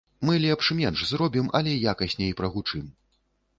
Мы 0.27 0.37
лепш 0.45 0.69
менш 0.79 1.03
заробім, 1.09 1.53
але 1.61 1.77
якасней 1.93 2.35
прагучым. 2.43 2.91